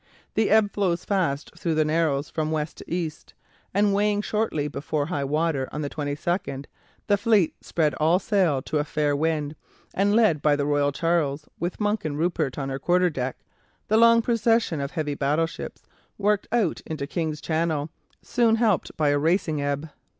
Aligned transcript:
The 0.33 0.49
ebb 0.49 0.73
flows 0.73 1.05
fast 1.05 1.55
through 1.55 1.75
the 1.75 1.85
narrows 1.85 2.27
from 2.27 2.49
west 2.49 2.77
to 2.77 2.91
east, 2.91 3.35
and 3.71 3.93
weighing 3.93 4.23
shortly 4.23 4.67
before 4.67 5.05
high 5.05 5.23
water 5.23 5.69
on 5.71 5.83
the 5.83 5.91
22nd, 5.91 6.65
the 7.05 7.17
fleet 7.17 7.53
spread 7.63 7.93
all 7.93 8.17
sail 8.17 8.63
to 8.63 8.79
a 8.79 8.83
fair 8.83 9.15
wind, 9.15 9.55
and 9.93 10.15
led 10.15 10.41
by 10.41 10.55
the 10.55 10.65
"Royal 10.65 10.91
Charles" 10.91 11.47
with 11.59 11.79
Monk 11.79 12.03
and 12.03 12.17
Rupert 12.17 12.57
on 12.57 12.69
her 12.69 12.79
quarter 12.79 13.11
deck, 13.11 13.43
the 13.89 13.97
long 13.97 14.23
procession 14.23 14.81
of 14.81 14.89
heavy 14.89 15.13
battleships 15.13 15.83
worked 16.17 16.47
out 16.51 16.81
into 16.87 17.05
King's 17.05 17.39
Channel, 17.39 17.91
soon 18.23 18.55
helped 18.55 18.97
by 18.97 19.09
a 19.09 19.19
racing 19.19 19.61
ebb. 19.61 19.91